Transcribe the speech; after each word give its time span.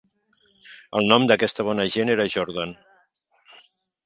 El 0.99 1.09
nom 1.11 1.27
d'aquesta 1.31 1.67
bona 1.67 1.85
gent 1.97 2.13
era 2.15 2.27
Jordan. 2.37 2.75